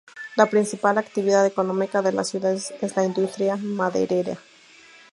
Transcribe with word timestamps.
La 0.35 0.47
principal 0.47 0.97
actividad 0.97 1.45
económica 1.45 2.01
de 2.01 2.11
la 2.11 2.23
ciudad 2.23 2.55
es 2.55 2.73
la 2.95 3.03
industria 3.05 3.55
maderera. 3.57 4.35